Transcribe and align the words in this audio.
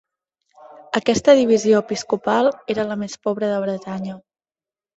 Aquesta 0.99 1.35
divisió 1.41 1.83
episcopal 1.85 2.51
era 2.77 2.89
la 2.93 2.99
més 3.05 3.21
pobre 3.29 3.53
de 3.55 3.63
Bretanya. 3.69 4.21